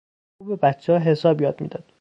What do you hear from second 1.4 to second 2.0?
یاد میداد.